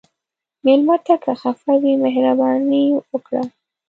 مېلمه 0.65 0.97
ته 1.05 1.15
که 1.23 1.31
خفه 1.41 1.73
وي، 1.81 1.93
مهرباني 2.03 2.85
وکړه. 3.11 3.43